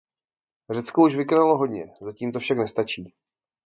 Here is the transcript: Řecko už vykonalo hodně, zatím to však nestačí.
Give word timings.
Řecko 0.69 1.03
už 1.03 1.15
vykonalo 1.15 1.57
hodně, 1.57 1.93
zatím 2.01 2.31
to 2.31 2.39
však 2.39 2.57
nestačí. 2.57 3.13